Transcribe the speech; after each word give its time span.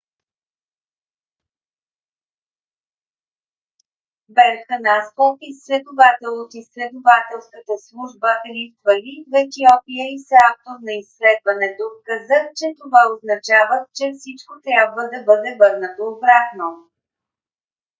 берхан 4.35 4.85
асфо 4.97 5.27
изследовател 5.49 6.33
от 6.43 6.51
изследователската 6.61 7.73
служба 7.87 8.31
рифт 8.53 8.79
вали 8.85 9.15
в 9.31 9.33
етиопия 9.45 10.05
и 10.15 10.17
съавтор 10.27 10.75
на 10.87 10.93
изследването 11.01 11.83
каза 12.07 12.39
че 12.57 12.67
това 12.79 13.01
означава 13.13 13.75
че 13.97 14.05
всичко 14.17 14.53
трябва 14.67 15.01
да 15.13 15.19
бъде 15.29 15.49
върнато 15.59 16.01
обратно 16.11 16.67